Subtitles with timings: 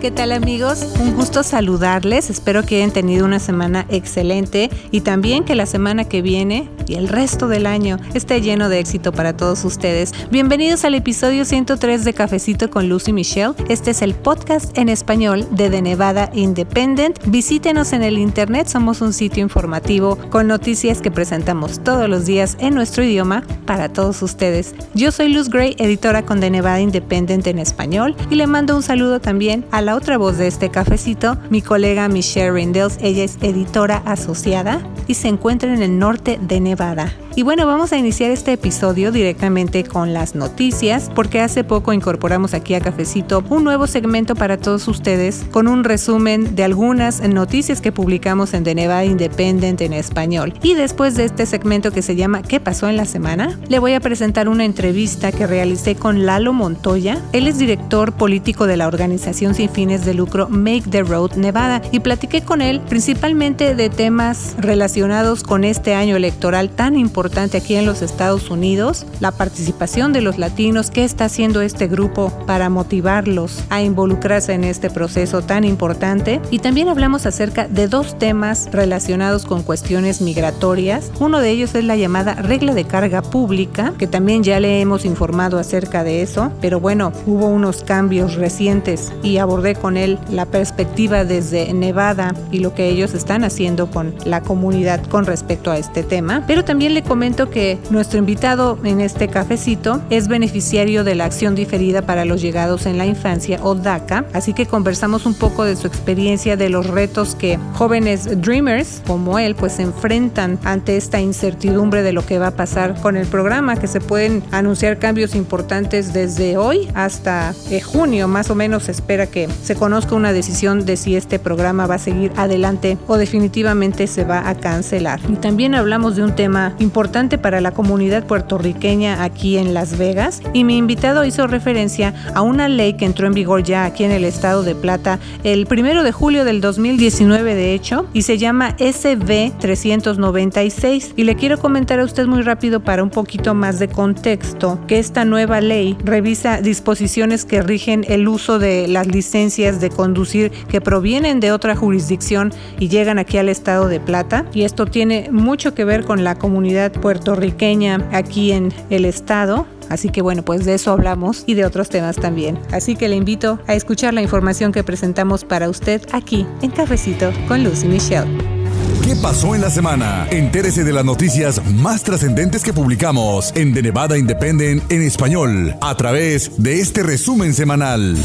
[0.00, 0.94] ¿Qué tal amigos?
[0.98, 2.30] Un gusto saludarles.
[2.30, 6.94] Espero que hayan tenido una semana excelente y también que la semana que viene y
[6.94, 10.14] el resto del año esté lleno de éxito para todos ustedes.
[10.30, 13.52] Bienvenidos al episodio 103 de Cafecito con Lucy Michelle.
[13.68, 17.18] Este es el podcast en español de The Nevada Independent.
[17.26, 22.56] Visítenos en el internet, somos un sitio informativo con noticias que presentamos todos los días
[22.58, 24.74] en nuestro idioma para todos ustedes.
[24.94, 28.82] Yo soy Luz Gray, editora con The Nevada Independent en español y le mando un
[28.82, 32.98] saludo también a la otra voz de este cafecito, mi colega Michelle Rindels.
[33.00, 37.12] Ella es editora asociada y se encuentra en el norte de Nevada.
[37.36, 42.54] Y bueno, vamos a iniciar este episodio directamente con las noticias, porque hace poco incorporamos
[42.54, 47.80] aquí a Cafecito un nuevo segmento para todos ustedes con un resumen de algunas noticias
[47.80, 50.54] que publicamos en The Nevada Independent en español.
[50.60, 53.56] Y después de este segmento que se llama ¿Qué pasó en la semana?
[53.68, 57.22] Le voy a presentar una entrevista que realicé con Lalo Montoya.
[57.32, 61.80] Él es director político de la organización sin fines de lucro Make the Road Nevada
[61.92, 67.58] y platiqué con él principalmente de temas relacionados con este año electoral tan importante importante
[67.58, 72.32] aquí en los Estados Unidos, la participación de los latinos, qué está haciendo este grupo
[72.46, 76.40] para motivarlos a involucrarse en este proceso tan importante.
[76.50, 81.12] Y también hablamos acerca de dos temas relacionados con cuestiones migratorias.
[81.20, 85.04] Uno de ellos es la llamada regla de carga pública, que también ya le hemos
[85.04, 90.46] informado acerca de eso, pero bueno, hubo unos cambios recientes y abordé con él la
[90.46, 95.76] perspectiva desde Nevada y lo que ellos están haciendo con la comunidad con respecto a
[95.76, 96.44] este tema.
[96.46, 101.56] Pero también le comento que nuestro invitado en este cafecito es beneficiario de la acción
[101.56, 105.74] diferida para los llegados en la infancia o DACA, así que conversamos un poco de
[105.74, 111.20] su experiencia, de los retos que jóvenes dreamers como él pues se enfrentan ante esta
[111.20, 115.34] incertidumbre de lo que va a pasar con el programa, que se pueden anunciar cambios
[115.34, 120.32] importantes desde hoy hasta eh, junio, más o menos se espera que se conozca una
[120.32, 125.18] decisión de si este programa va a seguir adelante o definitivamente se va a cancelar.
[125.28, 129.96] Y también hablamos de un tema importante importante para la comunidad puertorriqueña aquí en Las
[129.96, 134.04] Vegas y mi invitado hizo referencia a una ley que entró en vigor ya aquí
[134.04, 138.36] en el estado de Plata el primero de julio del 2019 de hecho y se
[138.36, 143.78] llama SB 396 y le quiero comentar a usted muy rápido para un poquito más
[143.78, 149.80] de contexto que esta nueva ley revisa disposiciones que rigen el uso de las licencias
[149.80, 154.64] de conducir que provienen de otra jurisdicción y llegan aquí al estado de Plata y
[154.64, 159.66] esto tiene mucho que ver con la comunidad puertorriqueña aquí en el estado.
[159.88, 162.58] Así que bueno, pues de eso hablamos y de otros temas también.
[162.72, 167.32] Así que le invito a escuchar la información que presentamos para usted aquí en Cafecito
[167.48, 168.60] con Lucy Michelle.
[169.02, 170.28] ¿Qué pasó en la semana?
[170.30, 175.96] Entérese de las noticias más trascendentes que publicamos en The Nevada Independent en español a
[175.96, 178.16] través de este resumen semanal.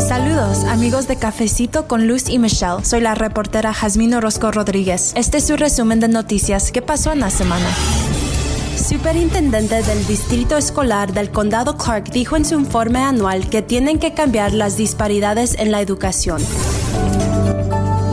[0.00, 2.84] Saludos, amigos de Cafecito con Luz y Michelle.
[2.84, 5.12] Soy la reportera Jasmine Orozco Rodríguez.
[5.14, 7.66] Este es su resumen de noticias que pasó en la semana.
[8.76, 14.14] Superintendente del Distrito Escolar del Condado Clark dijo en su informe anual que tienen que
[14.14, 16.42] cambiar las disparidades en la educación.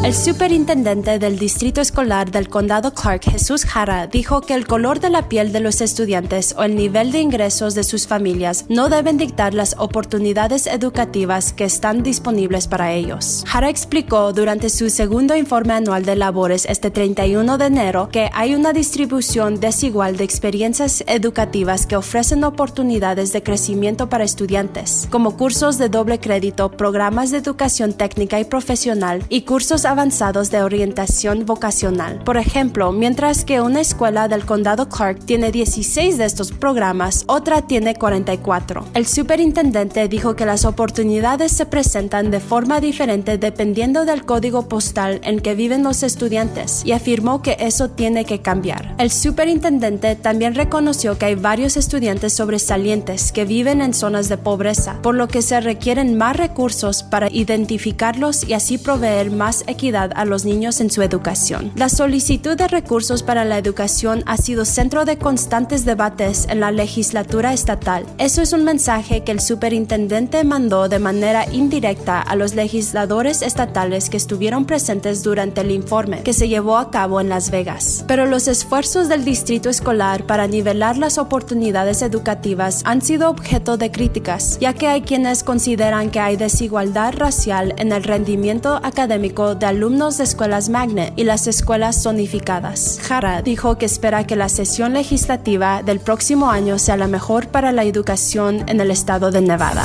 [0.08, 5.10] El superintendente del Distrito Escolar del Condado Clark, Jesús Jara, dijo que el color de
[5.10, 9.18] la piel de los estudiantes o el nivel de ingresos de sus familias no deben
[9.18, 13.44] dictar las oportunidades educativas que están disponibles para ellos.
[13.48, 18.56] Jara explicó durante su segundo informe anual de labores este 31 de enero que hay
[18.56, 25.78] una distribución desigual de experiencias educativas que ofrecen oportunidades de crecimiento para estudiantes, como cursos
[25.78, 32.22] de doble crédito, programas de educación técnica y profesional y cursos avanzados de orientación vocacional.
[32.24, 37.64] Por ejemplo, mientras que una escuela del condado Clark tiene 16 de estos programas, otra
[37.64, 38.86] tiene 44.
[38.94, 45.20] El superintendente dijo que las oportunidades se presentan de forma diferente dependiendo del código postal
[45.24, 48.94] en que viven los estudiantes y afirmó que eso tiene que cambiar.
[49.00, 55.02] El superintendente también reconoció que hay varios estudiantes sobresalientes que viven en zonas de pobreza,
[55.02, 60.12] por lo que se requieren más recursos para identificarlos y así proveer más equipamiento equidad
[60.16, 61.72] a los niños en su educación.
[61.76, 66.72] La solicitud de recursos para la educación ha sido centro de constantes debates en la
[66.72, 68.06] legislatura estatal.
[68.18, 74.10] Eso es un mensaje que el superintendente mandó de manera indirecta a los legisladores estatales
[74.10, 78.04] que estuvieron presentes durante el informe que se llevó a cabo en Las Vegas.
[78.08, 83.90] Pero los esfuerzos del distrito escolar para nivelar las oportunidades educativas han sido objeto de
[83.90, 89.67] críticas, ya que hay quienes consideran que hay desigualdad racial en el rendimiento académico de
[89.68, 93.00] alumnos de escuelas magnet y las escuelas zonificadas.
[93.04, 97.72] Jara dijo que espera que la sesión legislativa del próximo año sea la mejor para
[97.72, 99.84] la educación en el estado de Nevada.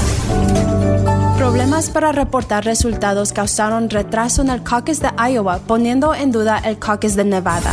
[1.36, 6.78] Problemas para reportar resultados causaron retraso en el caucus de Iowa, poniendo en duda el
[6.78, 7.72] caucus de Nevada.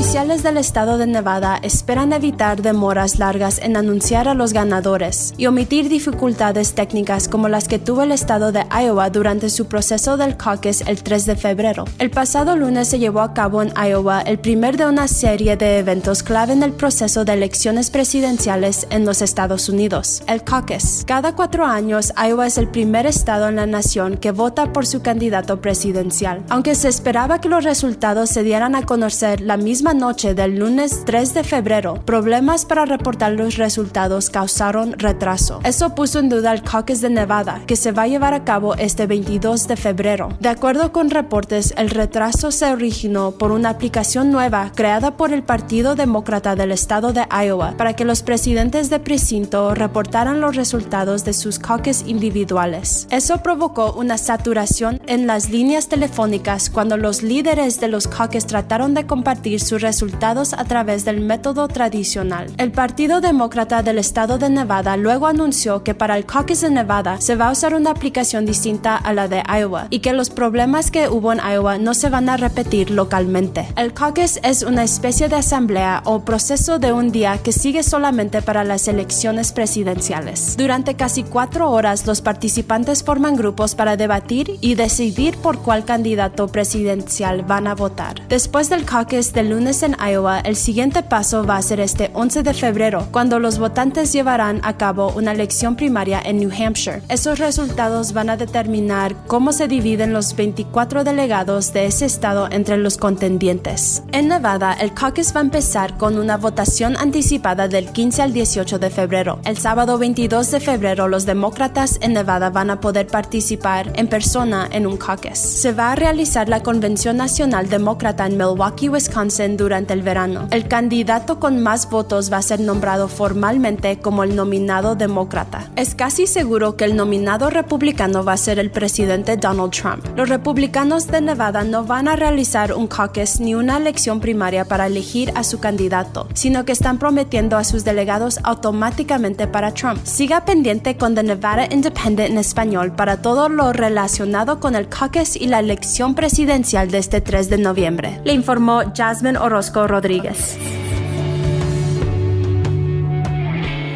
[0.00, 5.44] Oficiales del estado de Nevada esperan evitar demoras largas en anunciar a los ganadores y
[5.44, 10.38] omitir dificultades técnicas como las que tuvo el estado de Iowa durante su proceso del
[10.38, 11.84] caucus el 3 de febrero.
[11.98, 15.80] El pasado lunes se llevó a cabo en Iowa el primer de una serie de
[15.80, 21.04] eventos clave en el proceso de elecciones presidenciales en los Estados Unidos, el caucus.
[21.06, 25.02] Cada cuatro años, Iowa es el primer estado en la nación que vota por su
[25.02, 26.42] candidato presidencial.
[26.48, 31.02] Aunque se esperaba que los resultados se dieran a conocer la misma noche del lunes
[31.04, 35.60] 3 de febrero, problemas para reportar los resultados causaron retraso.
[35.64, 38.74] Eso puso en duda el caucus de Nevada, que se va a llevar a cabo
[38.74, 40.28] este 22 de febrero.
[40.40, 45.42] De acuerdo con reportes, el retraso se originó por una aplicación nueva creada por el
[45.42, 51.24] Partido Demócrata del estado de Iowa para que los presidentes de precinto reportaran los resultados
[51.24, 53.06] de sus caucus individuales.
[53.10, 58.94] Eso provocó una saturación en las líneas telefónicas cuando los líderes de los caucus trataron
[58.94, 62.48] de compartir sus resultados a través del método tradicional.
[62.56, 67.20] El Partido Demócrata del Estado de Nevada luego anunció que para el caucus de Nevada
[67.20, 70.90] se va a usar una aplicación distinta a la de Iowa y que los problemas
[70.90, 73.68] que hubo en Iowa no se van a repetir localmente.
[73.76, 78.42] El caucus es una especie de asamblea o proceso de un día que sigue solamente
[78.42, 80.56] para las elecciones presidenciales.
[80.56, 86.48] Durante casi cuatro horas los participantes forman grupos para debatir y decidir por cuál candidato
[86.48, 88.26] presidencial van a votar.
[88.28, 92.42] Después del caucus del lunes en Iowa, el siguiente paso va a ser este 11
[92.42, 97.02] de febrero, cuando los votantes llevarán a cabo una elección primaria en New Hampshire.
[97.10, 102.78] Esos resultados van a determinar cómo se dividen los 24 delegados de ese estado entre
[102.78, 104.02] los contendientes.
[104.12, 108.78] En Nevada, el caucus va a empezar con una votación anticipada del 15 al 18
[108.78, 109.40] de febrero.
[109.44, 114.68] El sábado 22 de febrero, los demócratas en Nevada van a poder participar en persona
[114.72, 115.38] en un caucus.
[115.38, 120.48] Se va a realizar la Convención Nacional Demócrata en Milwaukee, Wisconsin durante el verano.
[120.50, 125.70] El candidato con más votos va a ser nombrado formalmente como el nominado demócrata.
[125.76, 130.04] Es casi seguro que el nominado republicano va a ser el presidente Donald Trump.
[130.16, 134.86] Los republicanos de Nevada no van a realizar un caucus ni una elección primaria para
[134.86, 140.00] elegir a su candidato, sino que están prometiendo a sus delegados automáticamente para Trump.
[140.04, 145.36] Siga pendiente con The Nevada Independent en español para todo lo relacionado con el caucus
[145.36, 148.20] y la elección presidencial de este 3 de noviembre.
[148.24, 150.58] Le informó Jasmine Orozco Rodríguez.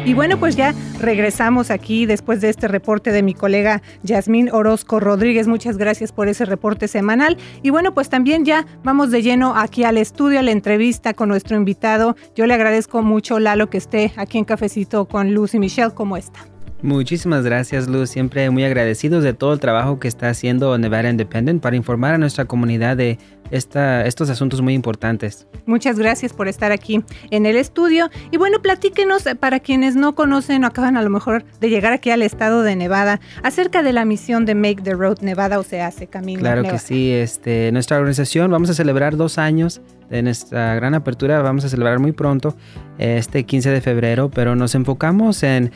[0.05, 4.99] Y bueno, pues ya regresamos aquí después de este reporte de mi colega Yasmín Orozco
[4.99, 5.47] Rodríguez.
[5.47, 7.37] Muchas gracias por ese reporte semanal.
[7.63, 11.29] Y bueno, pues también ya vamos de lleno aquí al estudio, a la entrevista con
[11.29, 12.15] nuestro invitado.
[12.35, 15.95] Yo le agradezco mucho, Lalo, que esté aquí en Cafecito con Luz y Michelle.
[15.95, 16.54] ¿Cómo está?
[16.85, 18.11] Muchísimas gracias, Luz.
[18.11, 22.19] Siempre muy agradecidos de todo el trabajo que está haciendo Nevada Independent para informar a
[22.19, 23.17] nuestra comunidad de
[23.49, 25.47] esta, estos asuntos muy importantes.
[25.65, 28.11] Muchas gracias por estar aquí en el estudio.
[28.29, 31.91] Y bueno, platíquenos eh, para quienes no conocen o acaban a lo mejor de llegar
[31.91, 35.63] aquí al estado de Nevada acerca de la misión de Make the Road Nevada o
[35.63, 36.41] se hace camino.
[36.41, 37.11] Claro que sí.
[37.11, 41.41] Este, nuestra organización vamos a celebrar dos años de nuestra gran apertura.
[41.41, 42.55] Vamos a celebrar muy pronto,
[42.99, 45.71] este 15 de febrero, pero nos enfocamos en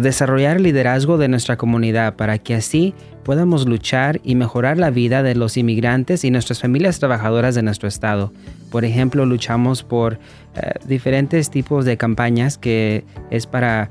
[0.00, 5.22] desarrollar el liderazgo de nuestra comunidad para que así podamos luchar y mejorar la vida
[5.22, 8.32] de los inmigrantes y nuestras familias trabajadoras de nuestro estado.
[8.70, 10.14] Por ejemplo, luchamos por
[10.54, 13.90] eh, diferentes tipos de campañas que es para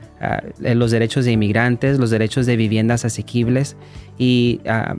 [0.61, 3.75] eh, los derechos de inmigrantes, los derechos de viviendas asequibles
[4.17, 4.95] y ah,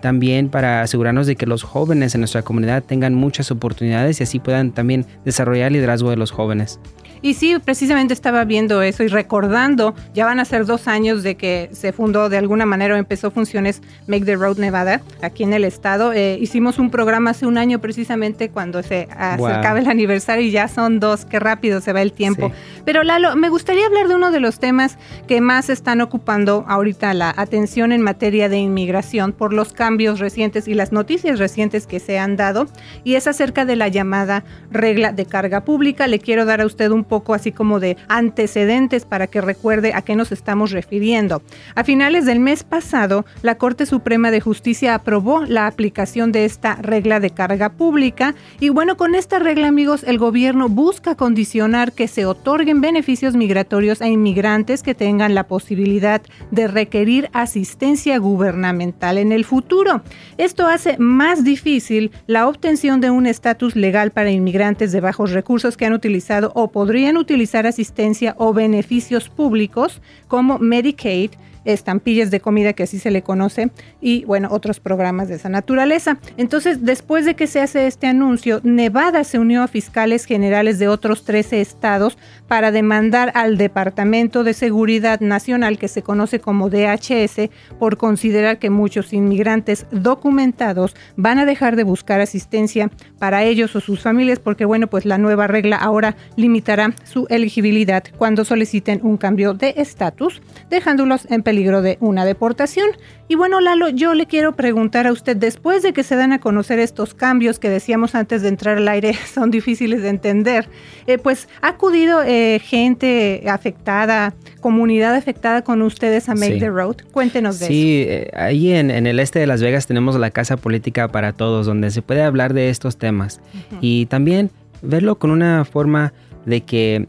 [0.00, 4.38] también para asegurarnos de que los jóvenes en nuestra comunidad tengan muchas oportunidades y así
[4.38, 6.78] puedan también desarrollar el liderazgo de los jóvenes.
[7.22, 11.34] Y sí, precisamente estaba viendo eso y recordando, ya van a ser dos años de
[11.34, 15.52] que se fundó de alguna manera o empezó funciones Make the Road Nevada aquí en
[15.52, 16.12] el estado.
[16.12, 20.68] Eh, hicimos un programa hace un año precisamente cuando se acercaba el aniversario y ya
[20.68, 22.52] son dos, qué rápido se va el tiempo.
[22.84, 24.96] Pero Lalo, me gustaría hablar de uno de los temas
[25.28, 30.68] que más están ocupando ahorita la atención en materia de inmigración por los cambios recientes
[30.68, 32.66] y las noticias recientes que se han dado
[33.04, 36.06] y es acerca de la llamada regla de carga pública.
[36.06, 40.00] Le quiero dar a usted un poco así como de antecedentes para que recuerde a
[40.00, 41.42] qué nos estamos refiriendo.
[41.74, 46.76] A finales del mes pasado, la Corte Suprema de Justicia aprobó la aplicación de esta
[46.76, 52.06] regla de carga pública y bueno, con esta regla amigos, el gobierno busca condicionar que
[52.06, 59.32] se otorguen beneficios migratorios a inmigrantes que tengan la posibilidad de requerir asistencia gubernamental en
[59.32, 60.02] el futuro.
[60.38, 65.76] Esto hace más difícil la obtención de un estatus legal para inmigrantes de bajos recursos
[65.76, 71.30] que han utilizado o podrían utilizar asistencia o beneficios públicos como Medicaid,
[71.64, 76.18] estampillas de comida que así se le conoce y bueno, otros programas de esa naturaleza.
[76.36, 80.88] Entonces, después de que se hace este anuncio, Nevada se unió a fiscales generales de
[80.88, 87.50] otros 13 estados para demandar al Departamento de Seguridad Nacional, que se conoce como DHS,
[87.78, 93.80] por considerar que muchos inmigrantes documentados van a dejar de buscar asistencia para ellos o
[93.80, 99.16] sus familias, porque bueno, pues la nueva regla ahora limitará su elegibilidad cuando soliciten un
[99.16, 102.90] cambio de estatus, dejándolos en peligro de una deportación.
[103.26, 106.38] Y bueno, Lalo, yo le quiero preguntar a usted, después de que se dan a
[106.38, 110.68] conocer estos cambios que decíamos antes de entrar al aire, son difíciles de entender,
[111.08, 116.98] eh, pues ha acudido eh, gente afectada, comunidad afectada con ustedes a Make the Road.
[117.10, 117.72] Cuéntenos de eso.
[117.72, 121.66] Sí, eh, ahí en, el este de Las Vegas tenemos la Casa Política para Todos,
[121.66, 123.40] donde se puede hablar de estos temas.
[123.80, 124.50] Y también
[124.82, 126.12] verlo con una forma
[126.46, 127.08] de que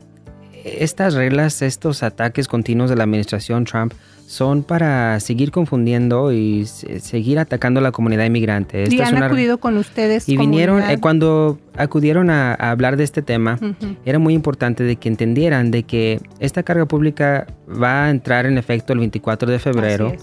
[0.66, 3.94] estas reglas, estos ataques continuos de la administración Trump,
[4.32, 8.86] son para seguir confundiendo y seguir atacando a la comunidad inmigrante.
[8.90, 10.30] y han acudido con ustedes.
[10.30, 13.60] Y vinieron, eh, cuando acudieron a, hablar de este tema,
[14.06, 18.58] era muy importante de que entendieran de que esta carga pública va a entrar en
[18.58, 20.14] efecto el 24 de febrero.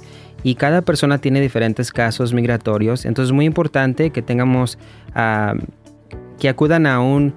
[0.43, 4.79] Y cada persona tiene diferentes casos migratorios, entonces es muy importante que tengamos,
[5.15, 5.53] ah,
[6.39, 7.35] que acudan a un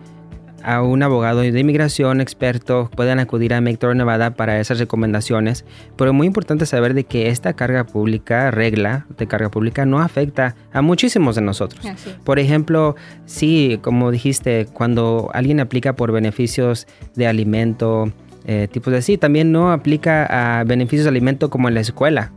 [0.64, 5.66] a un abogado de inmigración experto, pueden acudir a Make Nevada para esas recomendaciones,
[5.98, 10.00] pero es muy importante saber de que esta carga pública, regla de carga pública, no
[10.00, 11.86] afecta a muchísimos de nosotros.
[12.24, 18.12] Por ejemplo, sí, como dijiste, cuando alguien aplica por beneficios de alimento,
[18.46, 22.32] eh, tipos de sí, también no aplica a beneficios de alimento como en la escuela.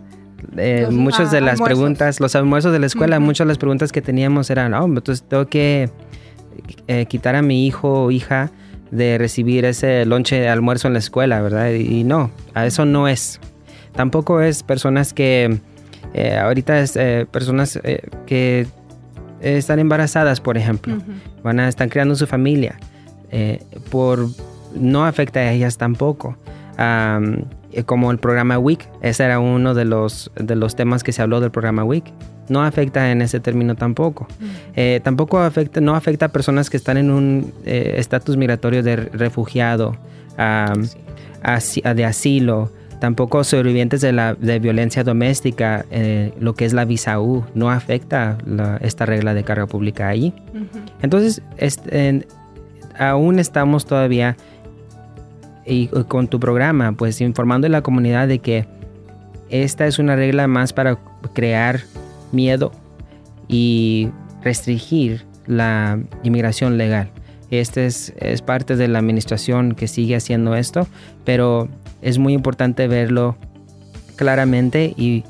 [0.56, 4.02] Eh, muchas de las preguntas, los almuerzos de la escuela, muchas de las preguntas que
[4.02, 5.90] teníamos eran, oh, entonces tengo que
[6.86, 8.50] eh, quitar a mi hijo o hija
[8.90, 11.72] de recibir ese lonche de almuerzo en la escuela, ¿verdad?
[11.72, 13.40] Y, no, a eso no es.
[13.92, 15.58] Tampoco es personas que,
[16.14, 17.78] eh, ahorita es eh, personas
[18.26, 18.66] que
[19.40, 20.96] están embarazadas, por ejemplo,
[21.42, 22.78] van a, están creando su familia,
[23.90, 24.28] por,
[24.74, 26.36] no afecta a ellas tampoco.
[27.86, 31.40] como el programa WIC, ese era uno de los, de los temas que se habló
[31.40, 32.04] del programa WIC
[32.48, 34.26] no afecta en ese término tampoco.
[34.76, 38.96] Eh, tampoco afecta, no afecta a personas que están en un eh, estatus migratorio de
[38.96, 39.96] refugiado,
[40.36, 42.70] de asilo,
[43.00, 47.70] tampoco sobrevivientes de la de violencia doméstica, eh, lo que es la visa U, no
[47.70, 48.38] afecta
[48.80, 50.32] esta regla de carga pública ahí.
[51.02, 51.42] Entonces,
[52.98, 54.36] aún estamos todavía
[55.66, 58.66] y, con tu programa, pues informando a la comunidad de que
[59.50, 60.98] esta es una regla más para
[61.32, 61.80] crear
[62.34, 62.72] miedo
[63.48, 64.08] y
[64.42, 67.10] restringir la inmigración legal.
[67.50, 70.88] Este es, es, parte de la administración que sigue haciendo esto,
[71.24, 71.68] pero
[72.02, 73.36] es muy importante verlo
[74.16, 75.24] claramente y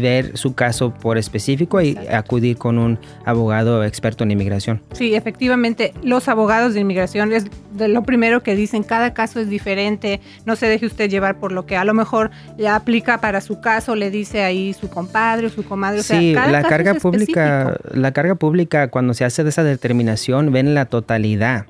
[0.00, 4.80] ver su caso por específico y acudir con un abogado experto en inmigración.
[4.92, 9.48] Sí, efectivamente, los abogados de inmigración es de lo primero que dicen, cada caso es
[9.48, 13.40] diferente, no se deje usted llevar por lo que a lo mejor ya aplica para
[13.40, 16.02] su caso, le dice ahí su compadre o su comadre.
[16.02, 20.86] sí, la carga pública, la carga pública cuando se hace de esa determinación ven la
[20.86, 21.66] totalidad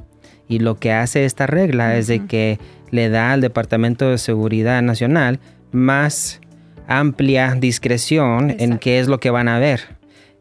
[0.48, 2.58] y lo que hace esta regla es de que
[2.90, 5.40] le da al Departamento de Seguridad Nacional
[5.72, 6.40] más
[6.86, 9.80] amplia discreción en qué es lo que van a ver,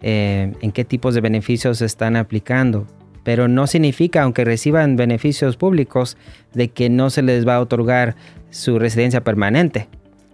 [0.01, 2.87] eh, en qué tipos de beneficios se están aplicando.
[3.23, 6.17] Pero no significa, aunque reciban beneficios públicos,
[6.53, 8.15] de que no se les va a otorgar
[8.49, 9.87] su residencia permanente,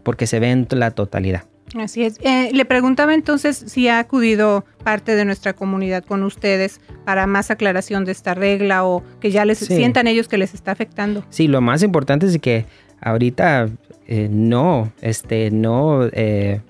[0.04, 1.44] porque se ve en la totalidad.
[1.76, 2.18] Así es.
[2.22, 7.52] Eh, le preguntaba entonces si ha acudido parte de nuestra comunidad con ustedes para más
[7.52, 11.26] aclaración de esta regla o que ya les sientan ellos que les está afectando.
[11.30, 12.66] Sí, lo más importante es que
[13.02, 13.70] ahorita
[14.08, 16.62] eh, no, este, no eh,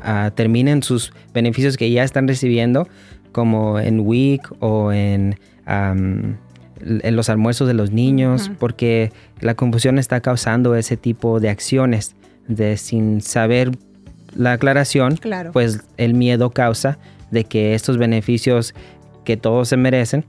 [0.00, 2.88] ah, terminen sus beneficios que ya están recibiendo,
[3.30, 10.20] como en WIC o en, en los almuerzos de los niños, porque la confusión está
[10.20, 12.14] causando ese tipo de acciones
[12.48, 13.72] de sin saber
[14.36, 15.18] la aclaración,
[15.52, 16.98] pues el miedo causa
[17.30, 18.74] de que estos beneficios
[19.24, 20.24] que todos se merecen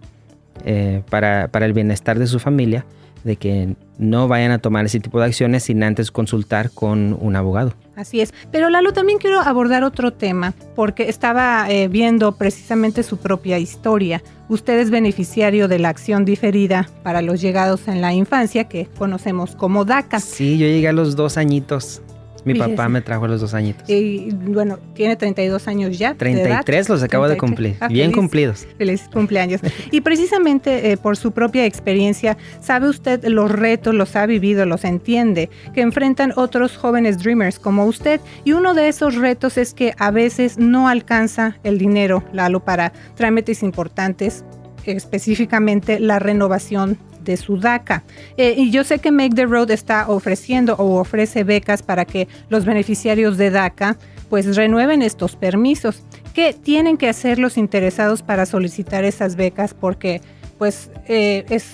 [0.65, 2.85] eh, para, para el bienestar de su familia,
[3.23, 7.35] de que no vayan a tomar ese tipo de acciones sin antes consultar con un
[7.35, 7.73] abogado.
[7.95, 8.33] Así es.
[8.51, 14.23] Pero Lalo, también quiero abordar otro tema, porque estaba eh, viendo precisamente su propia historia.
[14.49, 19.55] Usted es beneficiario de la acción diferida para los llegados en la infancia, que conocemos
[19.55, 20.19] como DACA.
[20.19, 22.01] Sí, yo llegué a los dos añitos.
[22.45, 23.89] Mi papá me trajo a los dos añitos.
[23.89, 26.15] Y bueno, tiene 32 años ya.
[26.15, 27.75] 33 los acabo de cumplir.
[27.79, 28.67] Ah, Bien cumplidos.
[28.77, 29.61] Feliz cumpleaños.
[29.91, 34.83] y precisamente eh, por su propia experiencia, sabe usted los retos, los ha vivido, los
[34.83, 38.19] entiende, que enfrentan otros jóvenes dreamers como usted.
[38.43, 42.93] Y uno de esos retos es que a veces no alcanza el dinero, Lalo, para
[43.15, 44.43] trámites importantes,
[44.85, 48.03] específicamente la renovación de su DACA.
[48.37, 52.27] Eh, y yo sé que Make the Road está ofreciendo o ofrece becas para que
[52.49, 53.97] los beneficiarios de DACA
[54.29, 56.03] pues renueven estos permisos.
[56.33, 59.73] ¿Qué tienen que hacer los interesados para solicitar esas becas?
[59.73, 60.21] Porque
[60.57, 61.65] pues eh, es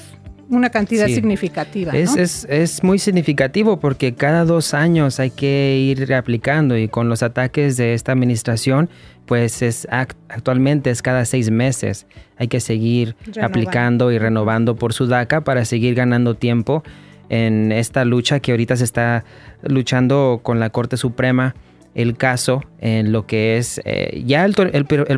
[0.50, 1.94] una cantidad significativa.
[1.94, 7.22] Es, es, muy significativo porque cada dos años hay que ir reaplicando y con los
[7.22, 8.90] ataques de esta administración,
[9.30, 12.08] pues es actualmente es cada seis meses.
[12.38, 16.82] Hay que seguir aplicando y renovando por su DACA para seguir ganando tiempo
[17.30, 19.26] en esta lucha que ahorita se está
[19.62, 21.54] luchando con la Corte Suprema
[21.94, 24.54] el caso en lo que es, eh, ya el,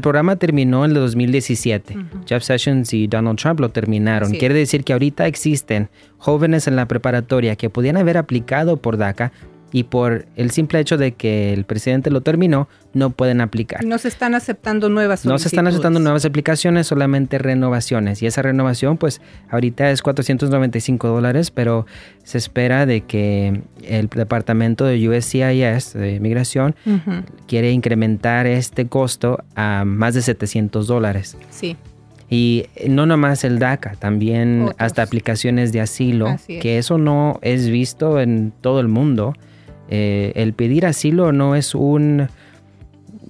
[0.01, 1.95] programa terminó en el 2017.
[2.25, 4.31] Jeff Sessions y Donald Trump lo terminaron.
[4.31, 9.31] Quiere decir que ahorita existen jóvenes en la preparatoria que podían haber aplicado por DACA,
[9.71, 13.85] y por el simple hecho de que el presidente lo terminó, no pueden aplicar.
[13.85, 18.21] No se están aceptando nuevas No se están aceptando nuevas aplicaciones, solamente renovaciones.
[18.21, 21.85] Y esa renovación, pues ahorita es 495 dólares, pero
[22.23, 26.75] se espera de que el departamento de USCIS, de Migración,
[27.47, 31.37] quiere incrementar este costo a más de 700 dólares.
[31.49, 31.77] Sí.
[32.29, 38.19] Y no nomás el DACA, también hasta aplicaciones de asilo, que eso no es visto
[38.21, 39.33] en todo el mundo.
[39.91, 42.27] Eh, el pedir asilo no es un...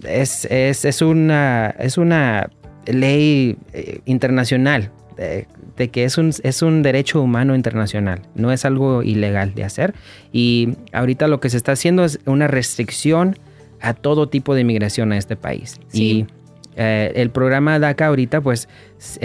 [0.03, 2.49] Es, es, una, es una
[2.85, 9.03] ley eh, internacional, de, que es un, es un derecho humano internacional, no es algo
[9.03, 9.93] ilegal de hacer.
[10.31, 13.37] Y ahorita lo que se está haciendo es una restricción
[13.79, 15.79] a todo tipo de inmigración a este país.
[15.93, 16.25] Y
[16.75, 18.67] eh, el programa DACA ahorita, pues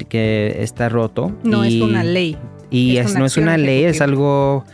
[0.10, 1.36] que está roto.
[1.44, 2.38] No es una ley.
[2.70, 4.66] Y no es una ley, es algo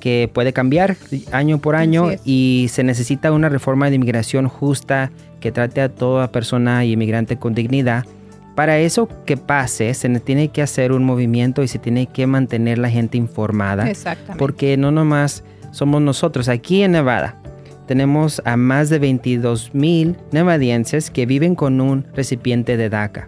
[0.00, 0.96] que puede cambiar
[1.32, 6.30] año por año y se necesita una reforma de inmigración justa que trate a toda
[6.30, 8.04] persona y inmigrante con dignidad
[8.54, 12.78] para eso que pase, se tiene que hacer un movimiento y se tiene que mantener
[12.78, 13.88] la gente informada.
[13.90, 14.38] Exactamente.
[14.38, 17.36] Porque no nomás somos nosotros aquí en Nevada.
[17.86, 23.26] Tenemos a más de 22 mil nevadienses que viven con un recipiente de DACA.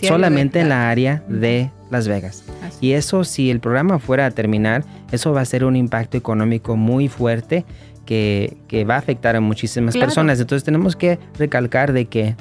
[0.00, 2.44] Solamente en la área de Las Vegas.
[2.80, 6.76] Y eso, si el programa fuera a terminar, eso va a ser un impacto económico
[6.76, 7.66] muy fuerte
[8.06, 10.40] que, va a afectar a muchísimas personas.
[10.40, 12.36] Entonces tenemos que recalcar de que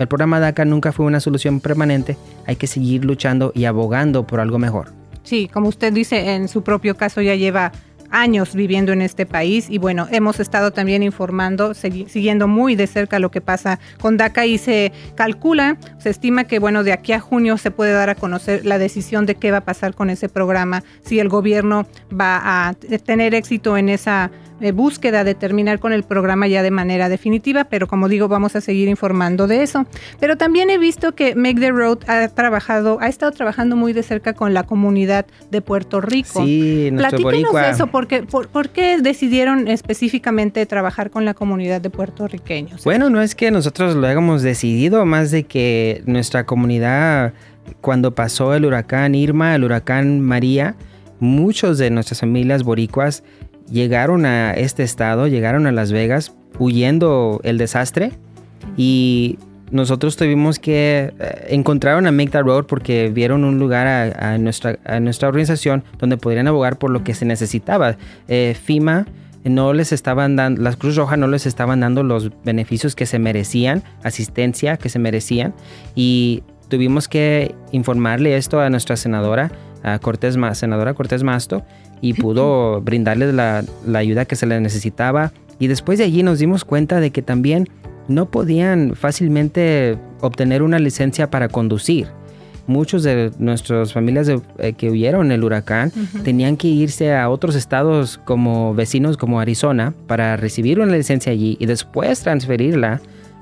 [0.00, 2.16] el programa DACA nunca fue una solución permanente.
[2.46, 4.92] Hay que seguir luchando y abogando por algo mejor.
[5.24, 7.70] Sí, como usted dice, en su propio caso ya lleva
[8.10, 13.18] años viviendo en este país y bueno, hemos estado también informando, siguiendo muy de cerca
[13.18, 17.20] lo que pasa con DACA y se calcula, se estima que bueno, de aquí a
[17.20, 20.28] junio se puede dar a conocer la decisión de qué va a pasar con ese
[20.28, 21.86] programa, si el gobierno
[22.18, 26.70] va a tener éxito en esa eh, búsqueda de terminar con el programa ya de
[26.70, 29.86] manera definitiva, pero como digo, vamos a seguir informando de eso.
[30.18, 34.02] Pero también he visto que Make the Road ha trabajado, ha estado trabajando muy de
[34.02, 36.44] cerca con la comunidad de Puerto Rico.
[36.44, 42.84] Sí, Platíquenos de eso, porque, por, qué decidieron específicamente trabajar con la comunidad de puertorriqueños?
[42.84, 47.32] Bueno, no es que nosotros lo hayamos decidido, más de que nuestra comunidad,
[47.80, 50.76] cuando pasó el huracán Irma, el huracán María,
[51.18, 53.22] muchos de nuestras familias boricuas
[53.70, 58.12] llegaron a este estado, llegaron a Las Vegas huyendo el desastre
[58.76, 59.38] y
[59.70, 64.78] nosotros tuvimos que eh, encontrar a Make That Road porque vieron un lugar a, nuestra,
[65.00, 67.96] nuestra organización donde podrían abogar por lo que se necesitaba.
[68.28, 69.06] Eh, FIMA
[69.44, 73.18] no les estaban dando, las Cruz Roja no les estaban dando los beneficios que se
[73.18, 75.54] merecían, asistencia que se merecían
[75.94, 79.50] y tuvimos que informarle esto a nuestra senadora,
[79.82, 81.64] a Cortés, senadora Cortés Masto,
[82.00, 85.32] y pudo brindarles la, ayuda que se les necesitaba.
[85.58, 87.68] Y después de allí nos dimos cuenta de que también
[88.08, 92.08] no podían fácilmente obtener una licencia para conducir.
[92.66, 98.20] Muchos de nuestras familias eh, que huyeron el huracán tenían que irse a otros estados
[98.24, 103.00] como vecinos como Arizona para recibir una licencia allí y después transferirla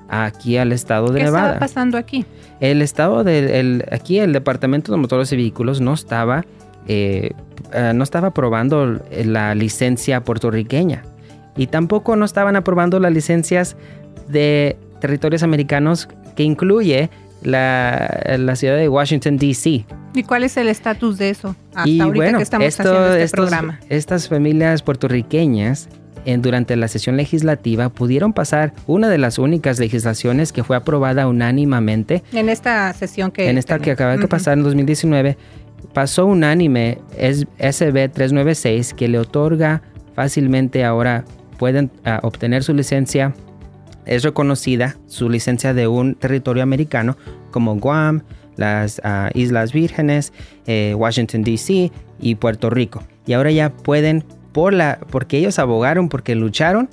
[0.08, 1.42] aquí al estado de Nevada.
[1.42, 2.24] ¿Qué estaba pasando aquí?
[2.60, 6.44] El estado de aquí el departamento de motores y vehículos no estaba
[6.88, 7.32] eh,
[7.72, 11.02] eh, no estaba aprobando la licencia puertorriqueña
[11.56, 13.76] y tampoco no estaban aprobando las licencias
[14.28, 17.10] de territorios americanos que incluye
[17.42, 19.84] la, ciudad de Washington, D.C.
[20.14, 23.80] ¿Y cuál es el estatus de eso hasta ahorita que estamos haciendo este programa?
[23.88, 25.88] Estas familias puertorriqueñas
[26.24, 31.26] en, durante la sesión legislativa pudieron pasar una de las únicas legislaciones que fue aprobada
[31.26, 32.22] unánimemente.
[32.32, 33.48] En esta sesión que...
[33.48, 35.36] En esta que acaba de pasar en 2019
[35.92, 39.82] pasó unánime SB 396 que le otorga
[40.14, 41.24] fácilmente ahora
[41.58, 43.34] pueden ah, obtener su licencia
[44.08, 47.16] es reconocida su licencia de un territorio americano
[47.50, 48.22] como Guam,
[48.56, 50.32] las ah, Islas Vírgenes,
[50.66, 53.02] eh, Washington DC y Puerto Rico.
[53.26, 56.88] Y ahora ya pueden, por la, porque ellos abogaron, porque lucharon,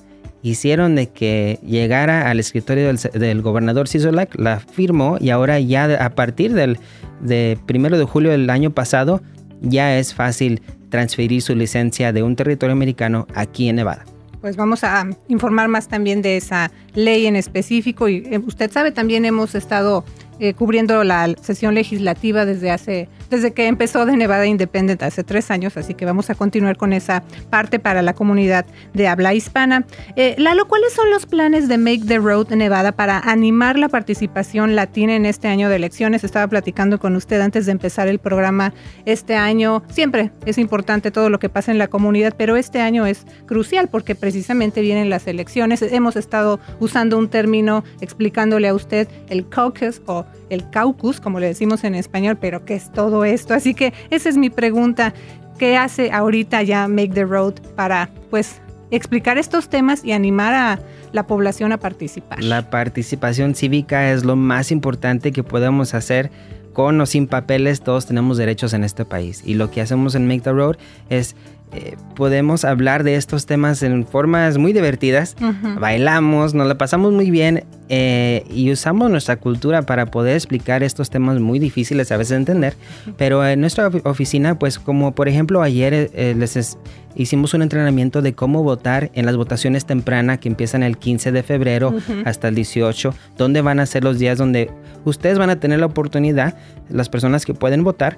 [0.45, 6.11] hicieron de que llegara al escritorio del, gobernador Sisolak, la firmó y ahora ya a
[6.11, 6.77] partir del
[7.19, 9.23] de primero de julio del año pasado
[9.61, 14.05] ya es fácil transferir su licencia de un territorio americano aquí en Nevada.
[14.39, 18.91] Pues vamos a informar más también de esa ley en específico y eh, usted sabe
[18.91, 20.05] también hemos estado
[20.37, 25.51] eh, cubriendo la sesión legislativa desde hace, desde que empezó de Nevada Independent hace tres
[25.51, 29.85] años, así que vamos a continuar con esa parte para la comunidad de habla hispana.
[30.15, 34.75] Eh, Lalo, ¿cuáles son los planes de Make the Road Nevada para animar la participación
[34.75, 36.23] latina en este año de elecciones?
[36.23, 38.73] Estaba platicando con usted antes de empezar el programa
[39.05, 39.83] este año.
[39.89, 43.87] Siempre es importante todo lo que pasa en la comunidad, pero este año es crucial
[43.89, 45.81] porque precisamente vienen las elecciones.
[45.81, 51.47] Hemos estado usando un término explicándole a usted el caucus o el caucus, como le
[51.47, 53.53] decimos en español, pero ¿qué es todo esto?
[53.53, 55.13] Así que esa es mi pregunta.
[55.57, 58.59] ¿Qué hace ahorita ya Make the Road para, pues,
[58.91, 60.79] explicar estos temas y animar a
[61.13, 62.43] la población a participar?
[62.43, 66.29] La participación cívica es lo más importante que podemos hacer
[66.73, 69.41] con o sin papeles, todos tenemos derechos en este país.
[69.45, 70.75] Y lo que hacemos en Make the Road
[71.09, 71.35] es
[71.75, 75.35] eh, podemos hablar de estos temas en formas muy divertidas.
[75.77, 81.09] Bailamos, nos la pasamos muy bien eh, y usamos nuestra cultura para poder explicar estos
[81.09, 82.77] temas muy difíciles a veces de entender.
[83.17, 86.77] Pero en nuestra oficina, pues como por ejemplo ayer eh, les
[87.13, 91.43] hicimos un entrenamiento de cómo votar en las votaciones tempranas que empiezan el 15 de
[91.43, 94.71] febrero hasta el 18, donde van a ser los días donde
[95.03, 96.55] ustedes van a tener la oportunidad,
[96.89, 98.17] las personas que pueden votar,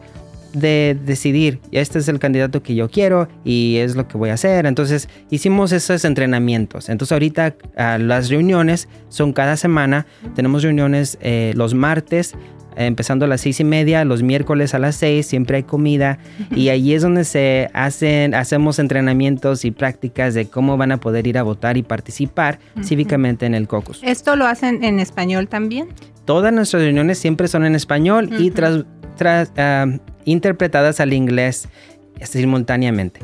[0.59, 4.33] de decidir, este es el candidato que yo quiero y es lo que voy a
[4.33, 4.65] hacer.
[4.65, 6.89] Entonces hicimos esos entrenamientos.
[6.89, 10.05] Entonces ahorita ah, las reuniones son cada semana.
[10.35, 12.35] Tenemos reuniones eh, los martes
[12.77, 16.19] empezando a las seis y media, los miércoles a las seis, siempre hay comida
[16.55, 21.27] y ahí es donde se hacen, hacemos entrenamientos y prácticas de cómo van a poder
[21.27, 23.99] ir a votar y participar cívicamente en el caucus.
[24.03, 25.89] ¿Esto lo hacen en español también?
[26.25, 28.83] Todas nuestras reuniones siempre son en español y tras,
[29.57, 29.87] ah,
[30.27, 31.67] interpretadas al inglés
[32.25, 33.19] simultáneamente.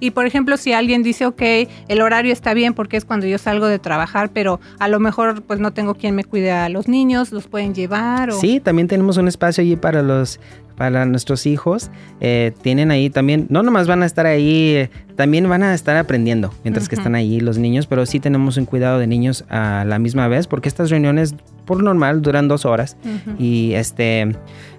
[0.00, 1.42] Y por ejemplo, si alguien dice, ok,
[1.88, 5.42] el horario está bien porque es cuando yo salgo de trabajar, pero a lo mejor
[5.42, 8.30] pues no tengo quien me cuide a los niños, los pueden llevar.
[8.30, 8.40] O...
[8.40, 10.40] Sí, también tenemos un espacio allí para los
[10.76, 11.90] para nuestros hijos.
[12.20, 15.96] Eh, tienen ahí también, no nomás van a estar ahí, eh, también van a estar
[15.96, 19.84] aprendiendo mientras que están ahí los niños, pero sí tenemos un cuidado de niños a
[19.86, 22.98] la misma vez porque estas reuniones por normal duran dos horas
[23.38, 24.36] y este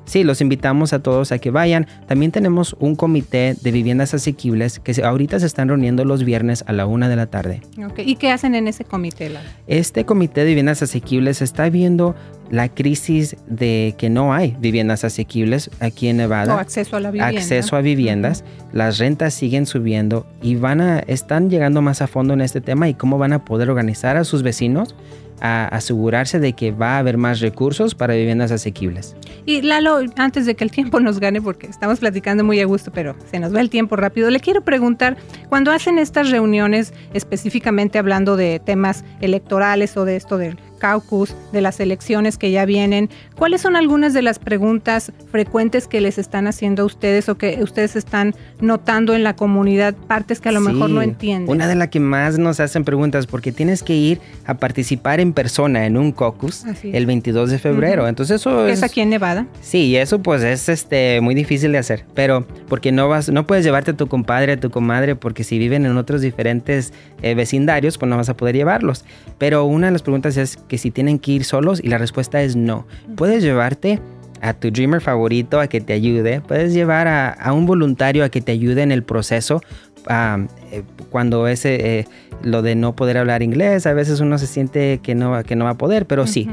[0.07, 1.85] sí, los invitamos a todos a que vayan.
[2.07, 6.73] También tenemos un comité de viviendas asequibles que ahorita se están reuniendo los viernes a
[6.73, 7.61] la una de la tarde.
[7.97, 9.31] ¿Y qué hacen en ese comité?
[9.67, 12.15] Este comité de viviendas asequibles está viendo
[12.49, 16.55] la crisis de que no hay viviendas asequibles aquí en Nevada.
[16.55, 17.39] O acceso a la vivienda.
[17.39, 18.43] Acceso a viviendas.
[18.71, 22.87] Las rentas siguen subiendo y van a, están llegando más a fondo en este tema
[22.89, 24.95] y cómo van a poder organizar a sus vecinos
[25.41, 29.15] a asegurarse de que va a haber más recursos para viviendas asequibles.
[29.45, 32.91] Y Lalo, antes de que el tiempo nos gane, porque estamos platicando muy a gusto,
[32.91, 35.17] pero se nos va el tiempo rápido, le quiero preguntar,
[35.49, 41.61] cuando hacen estas reuniones específicamente hablando de temas electorales o de esto del caucus, de
[41.61, 46.47] las elecciones que ya vienen, ¿cuáles son algunas de las preguntas frecuentes que les están
[46.47, 50.61] haciendo a ustedes o que ustedes están notando en la comunidad, partes que a lo
[50.61, 51.49] mejor no entienden?
[51.49, 55.33] Una de las que más nos hacen preguntas, porque tienes que ir a participar en
[55.33, 58.07] persona en un caucus el 22 de febrero.
[58.07, 58.83] Entonces eso es...
[58.83, 59.47] aquí en Nevada?
[59.61, 63.65] Sí, eso pues es este, muy difícil de hacer, pero porque no vas, no puedes
[63.65, 67.97] llevarte a tu compadre, a tu comadre, porque si viven en otros diferentes eh, vecindarios,
[67.97, 69.05] pues no vas a poder llevarlos.
[69.37, 72.41] Pero una de las preguntas es que si tienen que ir solos y la respuesta
[72.41, 72.85] es no.
[73.15, 73.99] Puedes llevarte
[74.41, 78.41] a tu dreamer favorito a que te ayude, puedes llevar a, un voluntario a que
[78.41, 79.61] te ayude en el proceso.
[80.09, 82.05] Eh, cuando ese eh,
[82.43, 85.65] lo de no poder hablar inglés, a veces uno se siente que no, que no
[85.65, 86.47] va a poder, pero sí,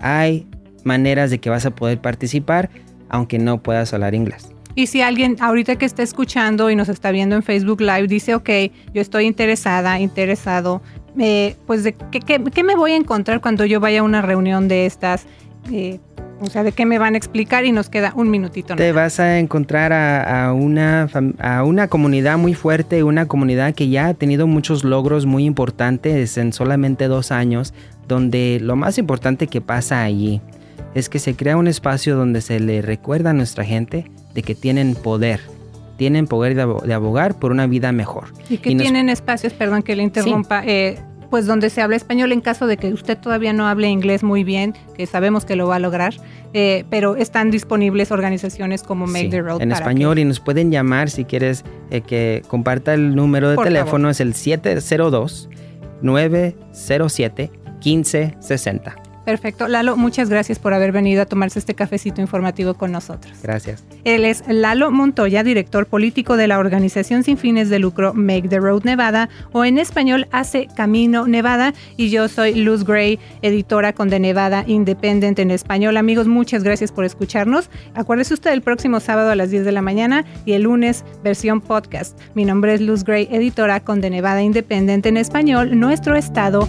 [0.00, 0.46] hay
[0.84, 2.70] maneras de que vas a poder participar
[3.08, 4.48] aunque no puedas hablar inglés.
[4.74, 8.34] Y si alguien ahorita que está escuchando y nos está viendo en Facebook Live dice,
[8.34, 8.50] ok,
[8.92, 10.82] yo estoy interesada, interesado,
[11.18, 14.86] eh, pues de qué, me voy a encontrar cuando yo vaya a una reunión de
[14.86, 15.26] estas.
[15.72, 16.00] Eh,
[16.38, 18.76] o sea, de qué me van a explicar y nos queda un minutito.
[18.76, 24.08] Te vas a encontrar a, una, a una comunidad muy fuerte, una comunidad que ya
[24.08, 27.72] ha tenido muchos logros muy importantes en solamente dos años,
[28.06, 30.42] donde lo más importante que pasa allí
[30.94, 34.54] es que se crea un espacio donde se le recuerda a nuestra gente de que
[34.54, 35.40] tienen poder,
[35.96, 38.32] tienen poder de abogar por una vida mejor.
[38.48, 40.98] Y que tienen espacios, perdón que le interrumpa, eh,
[41.30, 44.44] pues donde se habla español en caso de que usted todavía no hable inglés muy
[44.44, 46.14] bien, que sabemos que lo va a lograr,
[46.52, 49.60] eh, pero están disponibles organizaciones como Make the Road.
[49.60, 54.10] En español y nos pueden llamar si quieres eh, que comparta el número de teléfono,
[54.10, 55.48] es el 702
[56.02, 57.50] 907
[57.84, 59.05] 1560.
[59.26, 59.66] Perfecto.
[59.66, 63.36] Lalo, muchas gracias por haber venido a tomarse este cafecito informativo con nosotros.
[63.42, 63.82] Gracias.
[64.04, 68.60] Él es Lalo Montoya, director político de la organización sin fines de lucro Make the
[68.60, 74.10] Road Nevada, o en español Hace Camino Nevada, y yo soy Luz Gray, editora con
[74.10, 75.96] The Nevada Independent en español.
[75.96, 77.68] Amigos, muchas gracias por escucharnos.
[77.94, 81.60] Acuérdese usted el próximo sábado a las 10 de la mañana y el lunes versión
[81.60, 82.16] podcast.
[82.36, 86.68] Mi nombre es Luz Gray, editora con The Nevada Independent en español, nuestro estado,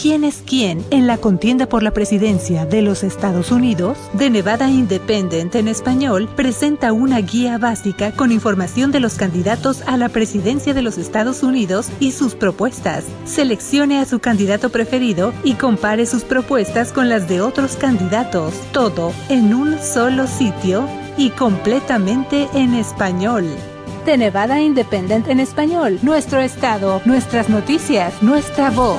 [0.00, 3.96] ¿Quién es quién en la contienda por la presidencia de los Estados Unidos?
[4.18, 9.96] The Nevada Independent en español presenta una guía básica con información de los candidatos a
[9.96, 13.04] la presidencia de los Estados Unidos y sus propuestas.
[13.24, 18.54] Seleccione a su candidato preferido y compare sus propuestas con las de otros candidatos.
[18.72, 23.46] Todo en un solo sitio y completamente en español.
[24.04, 26.00] The Nevada Independent en español.
[26.02, 28.98] Nuestro estado, nuestras noticias, nuestra voz.